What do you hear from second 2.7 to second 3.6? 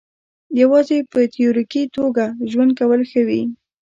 کول ښه وي.